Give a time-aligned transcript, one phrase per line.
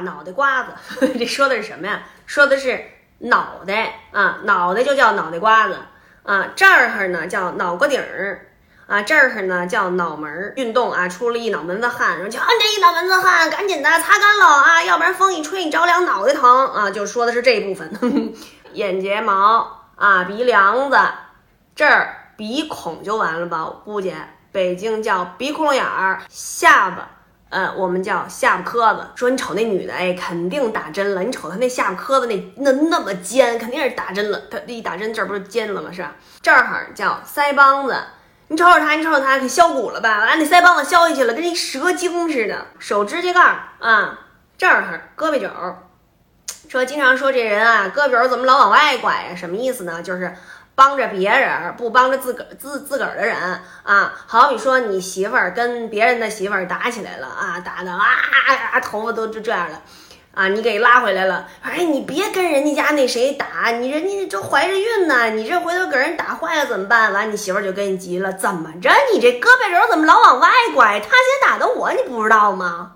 [0.00, 0.72] 脑袋瓜子，
[1.18, 2.02] 这说的是什么呀？
[2.26, 2.84] 说的是
[3.18, 5.76] 脑袋啊，脑袋就叫脑袋瓜子
[6.22, 8.46] 啊，这儿呢叫脑瓜顶儿
[8.86, 10.52] 啊，这儿呢叫脑门儿。
[10.56, 17.90] 运动啊，出了一脑门子汗，然后就啊这一脑门子汗，赶紧的擦干了啊，要不然风一吹你着凉，脑袋疼啊，就说的是这一部分。
[18.72, 20.98] 眼睫毛啊，鼻梁子
[21.74, 23.64] 这儿鼻孔就完了吧？
[23.64, 24.14] 我估计
[24.52, 27.08] 北京叫鼻窟窿眼儿，下巴。
[27.50, 29.06] 呃，我们叫下巴磕子。
[29.14, 31.22] 说你瞅那女的，哎，肯定打针了。
[31.22, 34.38] 你瞅她那下巴磕子那那那么尖，肯定是打针了。
[34.50, 35.90] 她一打针这儿不是尖了吗？
[35.90, 36.14] 是吧？
[36.42, 37.96] 这儿叫腮帮子。
[38.48, 40.26] 你瞅瞅她，你瞅瞅她，给削骨了吧？
[40.26, 42.66] 把那腮帮子削下去了，跟那蛇精似的。
[42.78, 44.18] 手指甲盖儿啊，
[44.56, 45.48] 这儿胳膊肘。
[46.68, 49.34] 说经常说这人啊，胳膊肘怎么老往外拐呀？
[49.34, 50.02] 什么意思呢？
[50.02, 50.34] 就是。
[50.78, 53.36] 帮着别人不帮着自个儿自自个儿的人
[53.82, 58.06] 啊，好比说你媳妇儿跟别人的媳妇儿打起来了啊，打的啊
[58.70, 59.82] 啊头发都就这样了
[60.34, 67.12] 啊，你给拉回来了，哎，你别跟人家家那谁打，你人家这怀着孕呢，你这回头给人打坏了怎么办？
[67.12, 68.88] 完，你媳妇儿就跟你急了，怎么着？
[69.12, 71.00] 你这胳膊肘怎么老往外拐？
[71.00, 72.92] 他先打的我，你不知道吗？